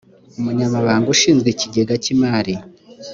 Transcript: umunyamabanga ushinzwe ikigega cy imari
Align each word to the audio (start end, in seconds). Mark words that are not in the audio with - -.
umunyamabanga 0.39 1.07
ushinzwe 1.15 1.47
ikigega 1.51 1.93
cy 2.03 2.09
imari 2.13 2.55